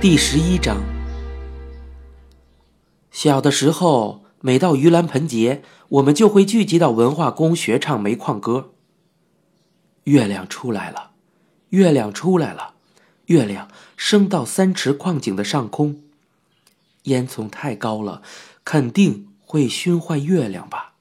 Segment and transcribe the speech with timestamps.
[0.00, 0.82] 第十一章。
[3.10, 8.72] 小的时候，每到盂兰盆节，我们就会聚集到文化宫学唱煤矿歌。
[10.04, 11.10] 月亮出来了，
[11.68, 12.76] 月亮出来了，
[13.26, 16.00] 月亮升到三池矿井的上空。
[17.02, 18.22] 烟囱太高了，
[18.64, 20.94] 肯定会熏坏月亮吧？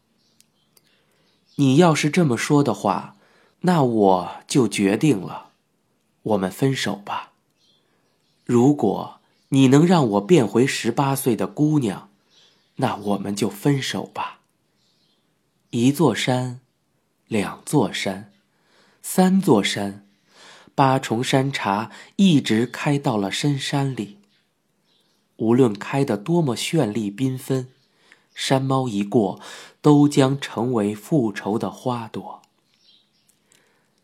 [1.56, 3.16] 你要是这么说的话，
[3.62, 5.52] 那我就决定了，
[6.24, 7.29] 我们分手吧。
[8.52, 12.10] 如果你能让我变回十八岁的姑娘，
[12.78, 14.40] 那我们就分手吧。
[15.70, 16.60] 一座山，
[17.28, 18.34] 两座山，
[19.04, 20.04] 三座山，
[20.74, 24.18] 八重山茶一直开到了深山里。
[25.36, 27.68] 无论开得多么绚丽缤纷，
[28.34, 29.40] 山猫一过，
[29.80, 32.42] 都将成为复仇的花朵。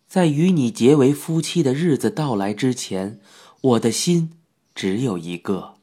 [0.08, 3.20] 在与你结为夫妻的日子到来之前，
[3.66, 4.30] 我的心
[4.76, 5.74] 只有一个，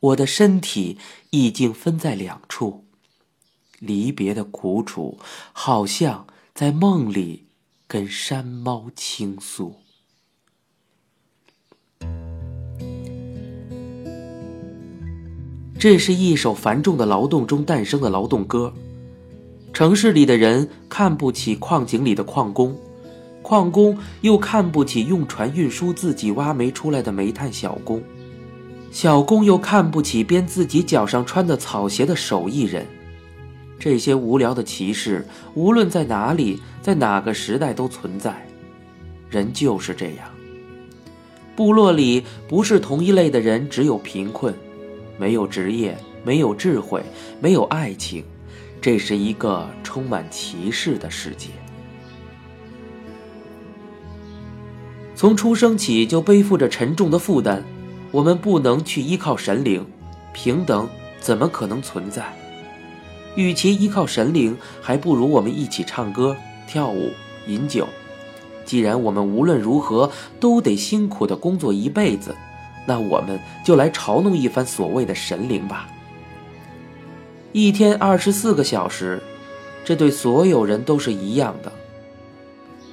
[0.00, 0.98] 我的身体
[1.30, 2.84] 已经分在两处。
[3.78, 5.18] 离别的苦楚，
[5.54, 7.46] 好像在梦里
[7.86, 9.76] 跟山猫倾诉。
[15.78, 18.74] 这是一首繁重的劳动中诞生的劳动歌。
[19.72, 22.78] 城市里的人看不起矿井里的矿工，
[23.50, 28.00] 矿工又看不起用船运输自己挖煤出来的煤炭小工，
[28.92, 32.86] 小工又看不起编自己脚上穿的草鞋的手艺人。
[33.76, 38.46] 这些无聊的歧视，无论在哪里，在哪个时代都存在。
[39.28, 40.28] 人就是这样。
[41.56, 44.54] 部落里不是同一类的人，只有贫困。
[45.18, 47.02] 没有职业，没有智慧，
[47.40, 48.22] 没有爱情，
[48.80, 51.48] 这是一个充满歧视的世界。
[55.20, 57.62] 从出生起就背负着沉重的负担，
[58.10, 59.84] 我们不能去依靠神灵，
[60.32, 60.88] 平等
[61.20, 62.24] 怎么可能存在？
[63.34, 66.34] 与其依靠神灵，还不如我们一起唱歌、
[66.66, 67.10] 跳舞、
[67.46, 67.86] 饮酒。
[68.64, 70.10] 既然我们无论如何
[70.40, 72.34] 都得辛苦的工作一辈子。
[72.86, 75.86] 那我们就来嘲弄一番所谓的神灵吧。
[77.52, 79.22] 一天二十四个小时，
[79.84, 81.70] 这对所有人都是一样的。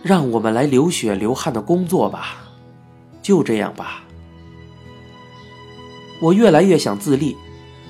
[0.07, 2.53] 让我们来流血流汗的工作吧，
[3.21, 4.05] 就这样吧。
[6.21, 7.35] 我越来越想自立，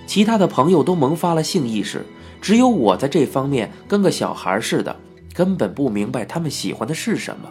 [0.07, 2.05] 其他的朋友都萌发了性意识，
[2.41, 4.97] 只有我在这方面跟个小孩似的，
[5.33, 7.49] 根本不明白他们喜欢的是什么。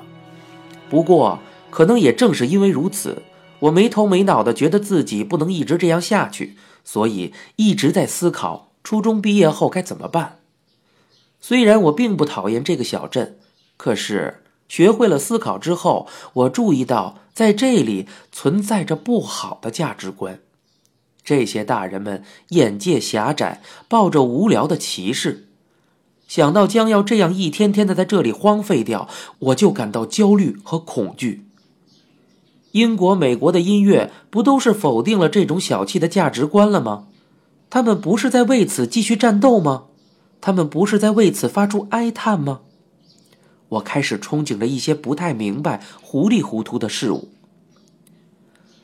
[0.90, 1.38] 不过，
[1.70, 3.22] 可能也正是因为如此。
[3.60, 10.40] 我没头没脑的觉得自己不能一直这样下去，所以一直在思考初中毕业后该怎么办。
[11.40, 13.38] 虽然我并不讨厌这个小镇，
[13.78, 20.40] 可是学会了思考之后，我注意到在这里存在着不好的价值观。
[21.24, 25.48] 这些大人们眼界狭窄，抱着无聊的歧视。
[26.28, 31.46] 想到将要这样一天天的在这里荒废掉，我就感到焦虑和恐惧。
[32.72, 37.06] 英国、美国的音乐不都是否定了这种小气的价值观了吗？
[37.70, 39.84] 他们不是在为此继续战斗吗？
[40.40, 42.60] 他们不是在为此发出哀叹吗？
[43.68, 47.28] 我开始憧憬着一些不太明白、糊里糊涂的事物。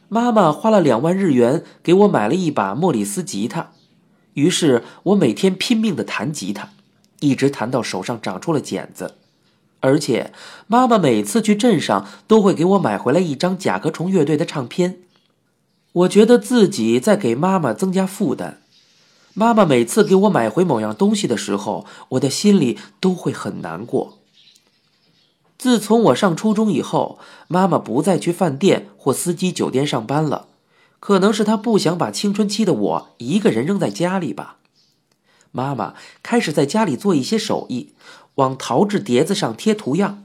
[0.09, 3.73] 妈妈花了两万日元给我买了一把莫里斯吉他，
[4.35, 6.71] 于是我每天拼命的弹吉他，
[7.21, 9.15] 一直弹到手上长出了茧子。
[9.81, 10.33] 而且，
[10.67, 14.99] 妈妈每次去镇上都会给我买回来一张甲壳虫乐队的唱片。
[15.93, 18.63] 我觉得自己在给妈妈增加负担。
[19.35, 24.19] 妈妈每次给我买回某样东西的时候，我的心里都会很难过。
[25.63, 30.49] 自从我上初中以后，妈妈不再去饭店或司机酒店上班了，
[30.99, 34.57] 可能是她不想把青春期的我一个人扔在家里吧。
[35.53, 37.93] 妈妈开始在家里做一些手艺。
[38.35, 40.25] 往陶制碟子上贴图样。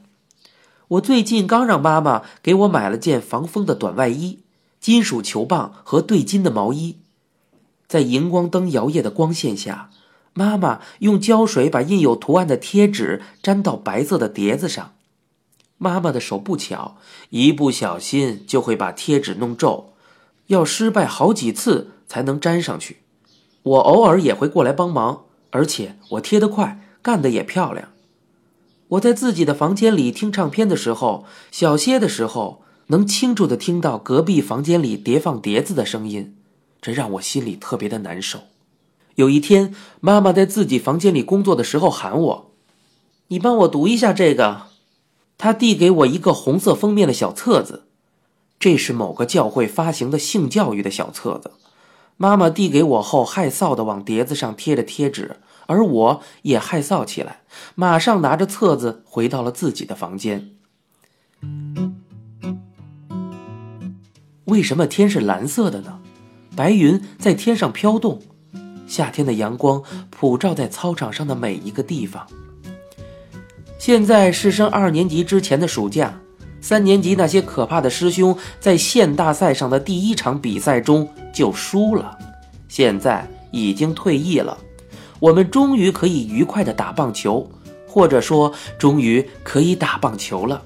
[0.87, 4.39] 我最近刚让妈妈给我买了件防风的短外衣、
[4.79, 6.97] 金属球棒和对襟的毛衣。
[7.87, 9.91] 在荧光灯摇曳的光线下，
[10.33, 14.93] 妈妈用胶水把印有图案的贴纸粘到白色的碟子上。
[15.77, 16.97] 妈妈的手不巧，
[17.29, 19.93] 一不小心就会把贴纸弄皱，
[20.47, 22.97] 要失败好几次才能粘上去。
[23.63, 27.89] 我偶尔也会过来帮忙，而且我贴得快，干得也漂亮。
[28.89, 36.37] 我在自己的房间里听唱片的时候，小歇的时候，能清楚的听到隔壁房间里叠放碟子的声音，
[36.81, 38.39] 这让我心里特别的难受。
[39.15, 42.51] 有一天，妈妈在自己房间里工作的时候喊我
[43.27, 44.66] ：“你帮我读一下这个。”
[45.37, 47.83] 他递给我一个红色封面的小册子，
[48.59, 51.51] 这是某个教会发行的性教育的小册子。
[52.17, 55.37] 妈妈递给我后，害臊的往碟子上贴着贴纸，
[55.67, 57.41] 而我也害臊起来，
[57.75, 60.55] 马上拿着册子回到了自己的房间。
[64.45, 65.99] 为什么天是蓝色的呢？
[66.55, 68.19] 白云在天上飘动，
[68.87, 72.25] 夏天的阳光普照在操场上的每一个地方。
[73.87, 76.13] 现在是升二年级之前的暑假。
[76.59, 82.17] 三年级那些可怕的师兄在县大赛上的第一场比赛中就输了，
[82.67, 84.57] 现在已经退役了。
[85.21, 87.49] 我们终于可以愉快的打棒球，
[87.87, 90.61] 或者说，终于可以打棒球了。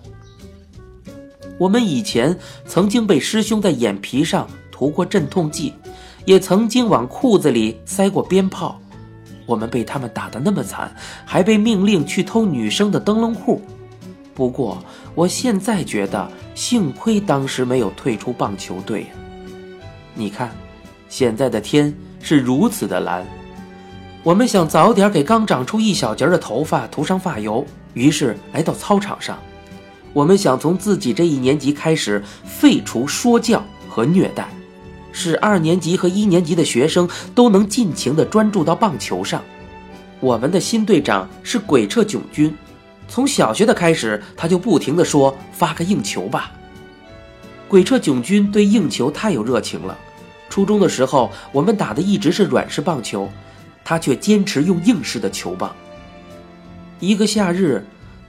[1.60, 2.36] 我们以前
[2.66, 5.76] 曾经被师兄在眼皮上涂过镇痛剂，
[6.26, 8.82] 也曾经往裤子里塞过鞭炮。
[9.52, 10.90] 我们被他们打得那么惨，
[11.26, 13.62] 还被命令去偷女生的灯笼裤。
[14.34, 14.82] 不过，
[15.14, 16.26] 我现在觉得
[16.56, 19.08] 幸亏当时没有退出棒球队。
[20.14, 20.52] 你看，
[21.10, 23.26] 现在的天是如此的蓝。
[24.24, 29.38] 我们想早点给刚长出一小截的头发涂上发油，于是来到操场上。
[30.14, 34.48] 我们想从自己这一年级开始废除说教和虐待，
[35.12, 39.44] 使二年级和一年级的学生都能尽情地专注到棒球上。
[40.20, 42.56] 我们的新队长是鬼彻囧君。
[43.08, 46.52] 从小学的开始，他就不停地说：“发个硬球吧。”
[47.68, 49.98] 鬼彻囧君对硬球太有热情了。
[50.50, 53.30] 初中的时候，我们打的一直是软式棒球，
[53.84, 55.76] 他却坚持用硬式的球棒。
[57.00, 57.86] 一个夏日，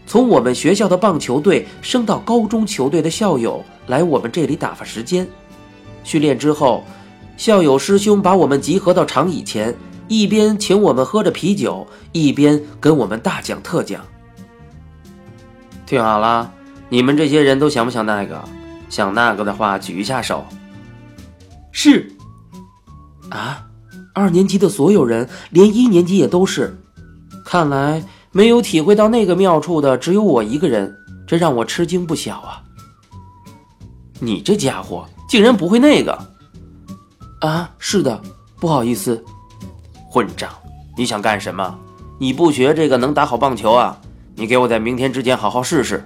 [0.07, 5.27] 从我们学校的棒球队升到高中球队的校友来我们这里打发时间。
[6.05, 6.85] 训练之后，
[7.37, 9.75] 校友师兄把我们集合到长椅前，
[10.09, 14.01] 一边请我们喝着啤酒，一边跟我们大讲特讲。
[15.87, 16.53] 听好了，
[16.89, 18.43] 你们这些人都想不想那个？
[18.89, 20.45] 想那个的话，举一下手。
[21.71, 22.13] 是。
[23.31, 23.65] 啊，
[24.15, 26.79] 二年级的所有人，连一年级也都是。
[27.45, 30.95] 看来没有体会到那个妙处的只有我一个人，
[31.27, 32.63] 这让我吃惊不小啊。
[34.21, 36.13] 你这家伙竟然不会那个？
[37.41, 38.21] 啊，是的，
[38.61, 39.25] 不好意思。
[40.11, 40.53] 混账！
[40.95, 41.79] 你想干什么？
[42.19, 43.99] 你不学这个能打好棒球啊？
[44.35, 46.05] 你给我在明天之前好好试试。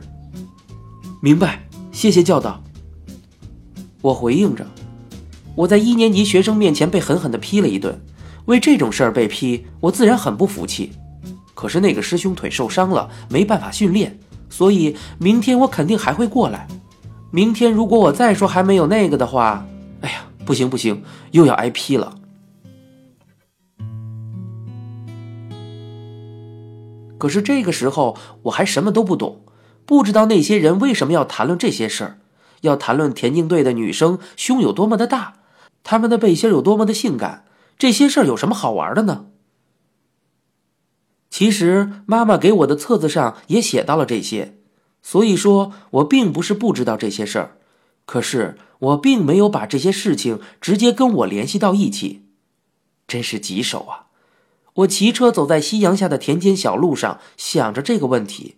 [1.21, 2.63] 明白，谢谢教导。
[4.01, 4.65] 我回应着。
[5.57, 8.01] 我在一年级学生面前被狠狠地批了一顿，
[8.45, 10.93] 为这种事儿被批，我自然很不服气。
[11.53, 14.17] 可是那个师兄腿受伤了，没办法训练，
[14.49, 16.69] 所以明天我肯定还会过来。
[17.37, 19.67] 明天如果我再说还没有那个的话，
[20.01, 21.03] 哎呀，不行不行，
[21.33, 22.17] 又要挨批了。
[27.19, 29.43] 可是这个时候我还什么都不懂，
[29.85, 32.19] 不知道那些人为什么要谈论这些事儿，
[32.63, 35.35] 要谈论田径队的女生胸有多么的大，
[35.85, 37.45] 她们的背心有多么的性感，
[37.77, 39.27] 这些事儿有什么好玩的呢？
[41.29, 44.56] 其实妈妈给我的册子上也写到了这些，
[45.07, 47.59] 所以说我并不是不知道这些事儿，
[48.07, 52.25] 可是我并没有把这些事情直接跟我联系到一起，
[53.07, 54.07] 真是棘手啊。
[54.79, 58.57] 我骑车走在夕阳下的田间小路上，想着这个问题。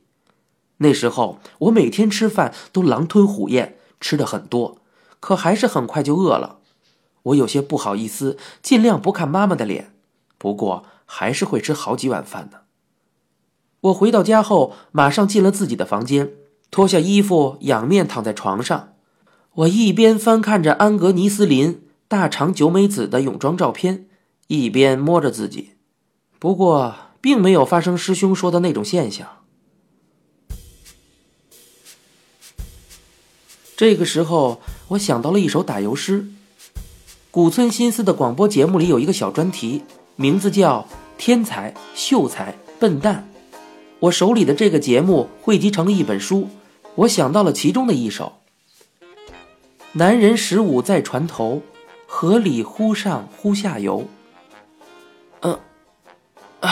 [0.79, 4.79] 那时候我每天吃饭都狼吞虎咽，吃的很多，
[5.21, 6.61] 可还是很快就饿了。
[7.25, 9.93] 我有些不好意思，尽量不看妈妈的脸，
[10.39, 12.63] 不过还是会吃好几碗饭的。
[13.83, 16.33] 我回到家后，马上进了自己的房间，
[16.71, 18.95] 脱下衣服，仰面躺在床上。
[19.55, 24.07] 我一边翻看着安格尼斯林大长久美子的泳装照片，
[24.47, 25.71] 一边摸着自己。
[26.39, 29.27] 不过，并没有发生师兄说的那种现象。
[33.77, 36.29] 这个时候，我想到了一首打油诗。
[37.31, 39.83] 古村新司的广播节目里有一个小专题，
[40.17, 40.87] 名字叫
[41.19, 43.29] “天才、秀才、笨蛋”。
[44.01, 46.49] 我手里的这个节目汇集成了一本书，
[46.95, 48.35] 我想到了其中的一首
[49.95, 51.63] ：“男人十五在船头，
[52.07, 54.07] 河里忽上忽下游。”
[55.43, 55.59] 嗯。
[56.61, 56.71] 啊，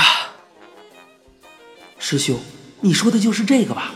[1.99, 2.37] 师兄，
[2.81, 3.93] 你说的就是这个吧？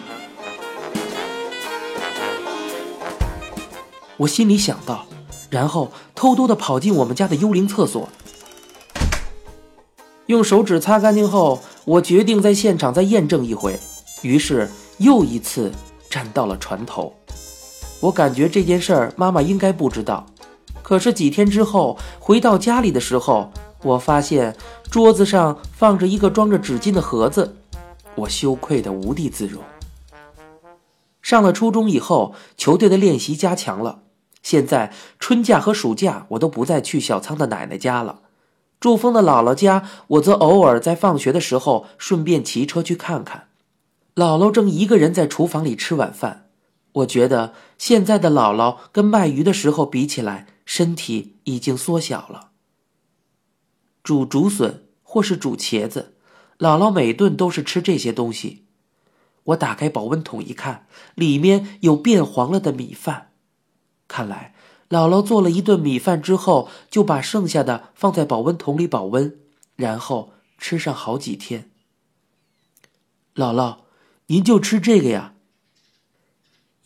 [4.17, 5.07] 我心里想到，
[5.51, 8.09] 然后偷偷的跑进我们家的幽灵厕所，
[10.27, 13.79] 用手指擦干净后，我决定在现场再验证一回。
[14.23, 14.69] 于是
[14.99, 15.73] 又一次
[16.09, 17.15] 站到了船头。
[18.01, 20.27] 我感觉这件事儿妈妈应该不知道，
[20.83, 23.51] 可是几天之后回到家里的时候。
[23.83, 24.55] 我发现
[24.91, 27.57] 桌子上放着一个装着纸巾的盒子，
[28.15, 29.63] 我羞愧的无地自容。
[31.23, 34.01] 上了初中以后，球队的练习加强了，
[34.43, 38.21] 现在春假和暑假，我都不再去小仓的奶奶家了。
[38.81, 43.49] 祝峰的姥姥家，我则偶尔在放学的时候顺便骑车去看看。
[44.15, 46.47] 姥姥正一个人在厨房里吃晚饭。
[46.93, 52.49] 我觉得现在的姥姥跟卖鱼的时候比起来，身体已经缩小了。
[54.03, 56.15] 煮竹笋或是煮茄子，
[56.59, 58.65] 姥姥每顿都是吃这些东西。
[59.45, 63.33] 我打开保温桶一看，里面有变黄了的米饭。
[64.09, 64.55] 看来
[64.91, 69.39] 姥姥做了一顿米饭之后，就把剩下的放在保温桶里保温，
[69.77, 71.71] 然后吃上好几天。
[73.37, 73.77] 姥姥，
[74.27, 75.35] 您就吃这个呀？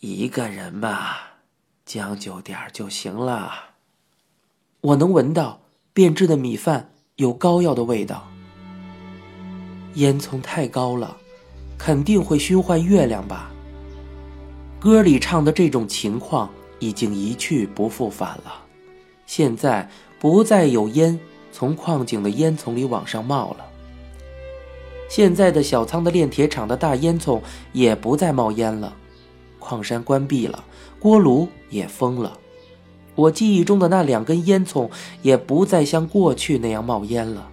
[0.01, 1.15] 一个人嘛，
[1.83, 3.51] 将就点就行了。
[4.81, 8.27] 我能闻到变质的米饭有膏药的味道。
[9.95, 11.17] 烟囱太高了，
[11.75, 13.49] 肯定会熏坏月亮吧？
[14.79, 18.63] 歌里唱的这种情况已经一去不复返了。
[19.25, 19.89] 现在
[20.19, 21.19] 不再有烟
[21.51, 23.65] 从矿井的烟囱里往上冒了。
[25.09, 27.41] 现在的小仓的炼铁厂的大烟囱
[27.73, 28.95] 也不再冒烟了。
[29.59, 30.63] 矿山关闭了，
[30.99, 32.37] 锅炉也封了，
[33.15, 34.89] 我记忆中的那两根烟囱
[35.23, 37.49] 也不再像过去那样冒烟了。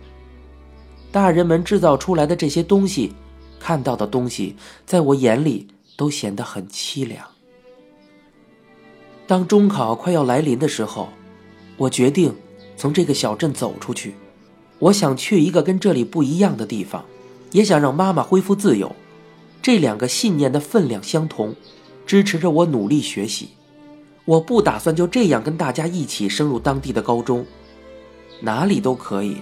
[1.10, 3.14] 大人们制造出来的这些东西，
[3.58, 7.31] 看到的东西，在我眼里都显得很凄凉。
[9.32, 11.08] 当中考快要来临的时候，
[11.78, 12.34] 我决定
[12.76, 14.14] 从这个小镇走出去，
[14.78, 17.02] 我想去一个跟这里不一样的地方，
[17.52, 18.94] 也想让妈妈恢复自由。
[19.62, 21.56] 这两个信念的分量相同。
[22.04, 23.48] 支持着我努力学习，
[24.26, 27.46] 我不打算就这样跟大家一起升入当地的高中，
[28.42, 29.38] 哪里都可以。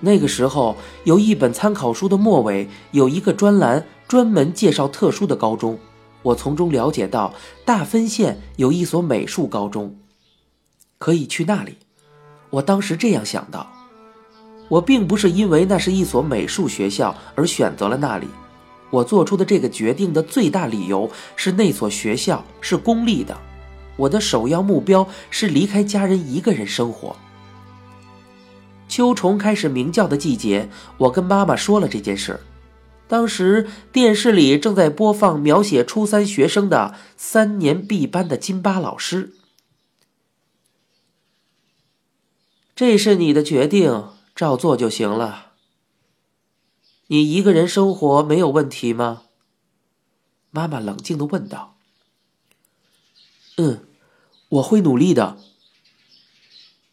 [0.00, 5.78] 那个时候有一本参考书的末尾有一个专栏，专门介绍特殊的高中。
[6.24, 7.32] 我从中了解到
[7.64, 9.94] 大分县有一所美术高中，
[10.98, 11.76] 可以去那里。
[12.50, 13.70] 我当时这样想到，
[14.68, 18.26] 我并不是因为那是一所美术学校而选择了那里。
[18.90, 23.36] 我做出的这个决定的最大理由是那所学校是公立的，
[23.96, 27.14] 我的首要目标是离开家人一个人生活。
[28.88, 32.38] 秋虫开始鸣叫的季节，我跟妈妈说了这件事。
[33.06, 39.34] 当时电视里正在播放描写初三学生的三年 B 班的金巴老师。
[42.74, 45.52] 这是你的决定，照做就行了。
[47.08, 49.24] 你一个人生活没有问题吗？
[50.50, 51.76] 妈妈冷静的问道。
[53.58, 53.86] 嗯，
[54.48, 55.36] 我会努力的。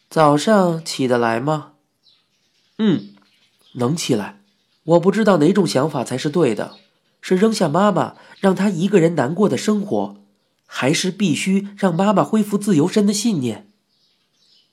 [0.09, 1.73] 早上起得来吗？
[2.77, 3.15] 嗯，
[3.73, 4.40] 能起来。
[4.83, 6.75] 我不知道哪种想法才是对的，
[7.21, 10.17] 是扔下妈妈，让她一个人难过的生活，
[10.65, 13.67] 还是必须让妈妈恢复自由身的信念？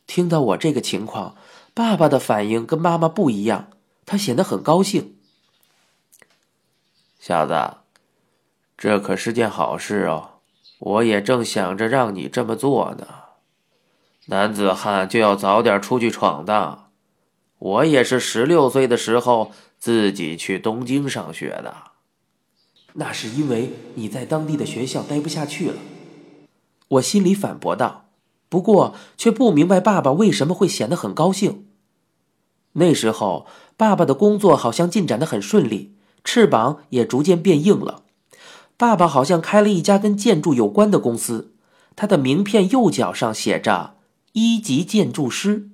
[0.06, 1.36] 听到我这个情况，
[1.74, 3.68] 爸爸的反应跟妈妈不一样，
[4.06, 5.16] 他显得很高兴。
[7.18, 7.54] 小子，
[8.76, 10.30] 这可是件好事哦！
[10.78, 13.06] 我也正想着让你这么做呢。
[14.26, 16.90] 男子汉就要早点出去闯荡。
[17.58, 21.74] 我也是十六岁的时候自己去东京上学的。
[22.94, 25.76] 那是因为你在当地的学校待不下去了。
[26.88, 28.06] 我心里反驳道，
[28.48, 31.66] 不过却不明白爸爸为什么会显得很高兴。
[32.72, 35.94] 那时候，爸爸的工作好像进展的很顺利。
[36.24, 38.02] 翅膀也逐渐变硬了。
[38.76, 41.54] 爸爸好像开了一家跟建筑有关的公司，
[41.96, 43.96] 他的名片右脚上写着
[44.32, 45.70] “一级建筑师”。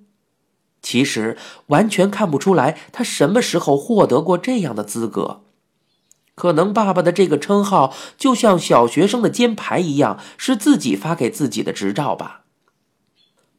[0.84, 1.38] 其实
[1.68, 5.40] 完全看不出来他什么时候获得过这样的资格。
[6.34, 12.42] 可能爸爸的这个称号就像小学生的肩牌一样，是自己发给自己的执照吧。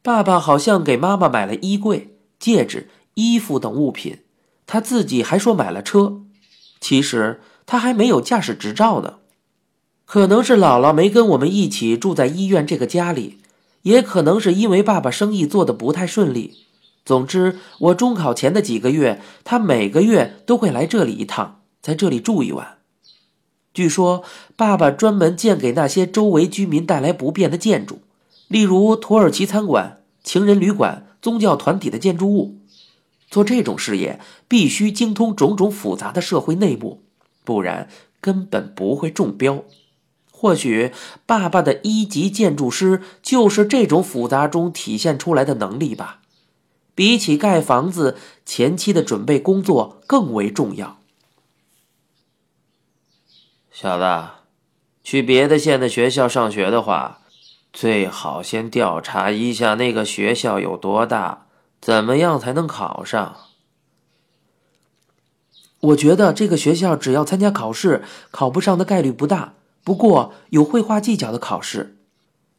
[0.02, 4.20] 爸爸好像给妈妈买了衣柜、戒指、衣服等物品，
[4.66, 6.20] 他自己还说买了车。
[6.80, 9.14] 其实他还没有驾驶执照呢，
[10.04, 13.38] 可能是姥姥没跟我们一起住在医院这个家里，
[13.82, 16.65] 也可能是因为爸爸生意做得不太顺利。
[17.06, 22.78] 总之，我中考前的几个月，他每个月都会来这里一趟，在这里住一晚。
[23.72, 24.24] 据说
[24.56, 28.00] 爸爸专门建给那些周围居民带来不便的建筑，
[28.48, 32.56] 例如土耳其餐馆、情人旅馆、宗教团体的建筑物。
[33.30, 37.02] 做这种事业必须精通种种复杂的社会内幕，
[37.44, 37.88] 不然
[38.20, 39.62] 根本不会中标。
[40.32, 40.90] 或许
[41.24, 46.22] 爸爸的一级建筑师就是这种复杂中体现出来的能力吧。
[46.96, 50.98] 比起盖房子，前期的准备工作更为重要。
[53.70, 54.28] 小子，
[55.04, 57.20] 去别的县的学校上学的话，
[57.70, 61.46] 最好先调查一下那个学校有多大，
[61.80, 63.36] 怎么样才能考上？
[65.80, 69.52] 我觉得这个学校只要参加考试，考不上的概率不大。
[69.84, 71.98] 不过有绘画技巧的考试。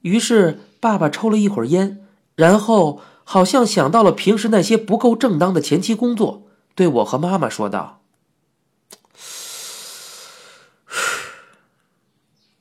[0.01, 7.99] 于是爸爸抽了一会儿烟，然后好像想到了平时那些不够正当的前期工作，对我和妈妈说道：“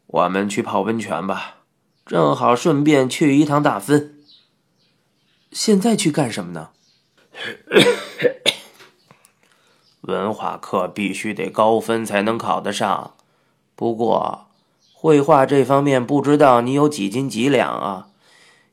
[0.08, 1.58] 我们去泡温泉吧，
[2.04, 4.18] 正好顺便去一趟大分。
[5.52, 6.70] 现在去干什么呢？”
[10.02, 13.14] 文化课必须得高分才能考得上，
[13.76, 14.49] 不过
[14.92, 18.08] 绘画这方面不知道你有几斤几两啊？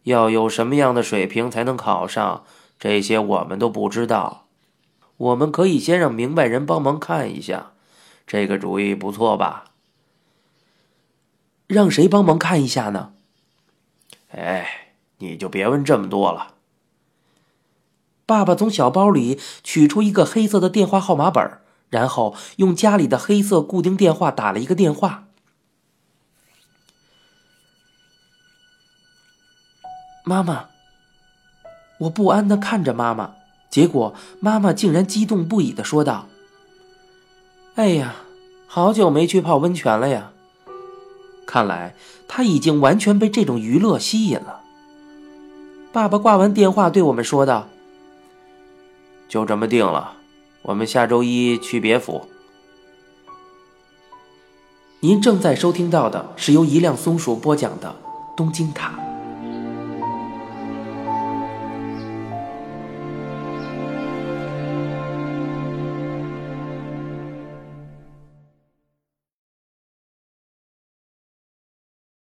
[0.04, 2.44] 要有什么样的水平才能考上？
[2.80, 4.48] 这些我们都不知道。
[5.16, 7.72] 我们可以先让明白人帮忙看一下，
[8.28, 9.66] 这个主意不错吧？
[11.68, 13.14] 让谁帮忙看一下呢？
[14.32, 16.56] 哎，你就别问这么多了。
[18.26, 25.28] 爸爸从小包里取出一个黑色的电话号码本，然后用家里的黑色固定电话打了一个电话。
[30.26, 30.68] 妈妈，
[31.98, 33.32] 我不安的看着妈妈，
[33.70, 36.28] 结果妈妈竟然激动不已的说道
[37.76, 38.16] ：“哎呀，
[38.66, 40.32] 好久没去泡温泉了呀！
[41.46, 41.94] 看来
[42.26, 44.62] 他已经完全被这种娱乐吸引了。”
[45.92, 47.68] 爸爸挂完电话对我们说道。
[49.28, 50.14] 就这么定了，
[50.62, 52.30] 我们下周一去别府。
[55.02, 57.90] 您正在收听到的是由一辆松鼠播讲的
[58.38, 58.94] 《东京塔》。